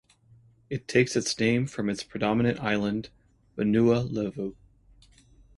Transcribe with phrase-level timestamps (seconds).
[0.67, 3.09] It takes its name from its predominant island,
[3.55, 4.55] Vanua Levu.